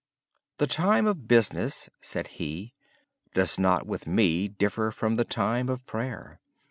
[0.57, 2.73] "The time of business," said he,
[3.35, 6.39] "does not with me differ from the time of prayer.